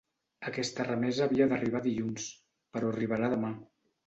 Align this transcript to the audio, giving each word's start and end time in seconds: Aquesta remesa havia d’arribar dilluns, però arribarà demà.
Aquesta 0.51 0.85
remesa 0.87 1.23
havia 1.27 1.47
d’arribar 1.51 1.83
dilluns, 1.89 2.27
però 2.73 2.89
arribarà 2.95 3.31
demà. 3.37 3.55